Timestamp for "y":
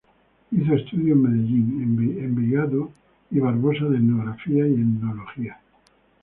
3.29-3.37, 4.67-4.71